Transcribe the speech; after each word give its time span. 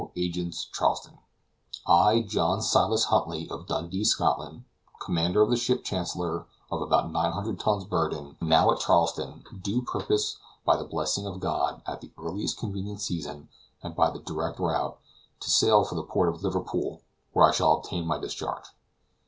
Agents, 0.17 0.65
Charleston: 0.73 1.19
I, 1.85 2.23
John 2.23 2.59
Silas 2.63 3.03
Huntly, 3.03 3.47
of 3.51 3.67
Dundee, 3.67 4.03
Scotland, 4.03 4.63
commander 4.99 5.43
of 5.43 5.51
the 5.51 5.55
ship 5.55 5.83
Chancellor, 5.83 6.47
of 6.71 6.81
about 6.81 7.11
900 7.11 7.59
tons 7.59 7.85
burden, 7.85 8.35
now 8.41 8.71
at 8.71 8.79
Charleston, 8.79 9.43
do 9.61 9.83
purpose, 9.83 10.37
by 10.65 10.75
the 10.75 10.85
blessing 10.85 11.27
of 11.27 11.39
God, 11.39 11.83
at 11.85 12.01
the 12.01 12.11
earliest 12.17 12.57
convenient 12.57 12.99
season, 12.99 13.49
and 13.83 13.95
by 13.95 14.09
the 14.09 14.17
direct 14.17 14.57
route, 14.57 14.97
to 15.39 15.51
sail 15.51 15.83
for 15.83 15.93
the 15.93 16.01
port 16.01 16.29
of 16.33 16.41
Liverpool, 16.43 17.03
where 17.33 17.45
I 17.45 17.51
shall 17.51 17.73
obtain 17.73 18.07
my 18.07 18.17
discharge. 18.17 18.65